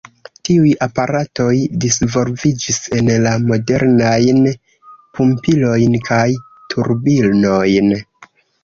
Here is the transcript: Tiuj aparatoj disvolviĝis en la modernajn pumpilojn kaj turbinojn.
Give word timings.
Tiuj 0.47 0.69
aparatoj 0.85 1.51
disvolviĝis 1.85 2.81
en 3.01 3.13
la 3.27 3.35
modernajn 3.45 4.43
pumpilojn 5.21 6.03
kaj 6.11 6.27
turbinojn. 6.75 7.99